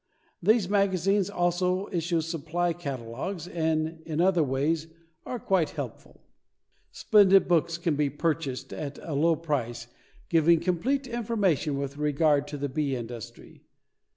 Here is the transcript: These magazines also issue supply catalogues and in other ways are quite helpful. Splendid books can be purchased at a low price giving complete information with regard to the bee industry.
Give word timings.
These 0.41 0.67
magazines 0.67 1.29
also 1.29 1.87
issue 1.91 2.21
supply 2.21 2.73
catalogues 2.73 3.47
and 3.47 4.01
in 4.03 4.19
other 4.19 4.41
ways 4.41 4.87
are 5.27 5.37
quite 5.37 5.69
helpful. 5.77 6.23
Splendid 6.91 7.47
books 7.47 7.77
can 7.77 7.95
be 7.95 8.09
purchased 8.09 8.73
at 8.73 8.97
a 9.03 9.13
low 9.13 9.35
price 9.35 9.85
giving 10.27 10.59
complete 10.59 11.05
information 11.05 11.77
with 11.77 11.97
regard 11.99 12.47
to 12.47 12.57
the 12.57 12.67
bee 12.67 12.95
industry. 12.95 13.61